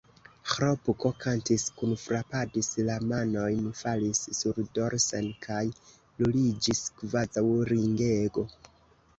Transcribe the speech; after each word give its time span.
Ĥlopko 0.51 1.09
kantis, 1.23 1.65
kunfrapadis 1.81 2.69
la 2.87 2.95
manojn, 3.11 3.61
falis 3.81 4.23
surdorsen 4.39 5.29
kaj 5.47 5.61
ruliĝis 5.91 6.83
kvazaŭ 7.03 7.45
ringego. 7.75 8.49